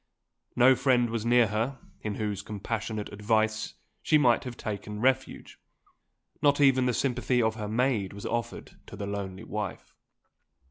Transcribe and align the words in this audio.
No 0.55 0.73
friend 0.75 1.11
was 1.11 1.27
near 1.27 1.45
her, 1.49 1.77
in 2.01 2.15
whose 2.15 2.41
compassionate 2.41 3.13
advice 3.13 3.75
she 4.01 4.17
might 4.17 4.45
have 4.45 4.57
token 4.57 4.99
refuge. 4.99 5.59
Not 6.41 6.59
even 6.59 6.87
the 6.87 6.93
sympathy 6.95 7.39
of 7.39 7.53
her 7.53 7.67
maid 7.67 8.11
was 8.11 8.25
offered 8.25 8.77
to 8.87 8.95
the 8.95 9.05
lonely 9.05 9.43
wife. 9.43 9.93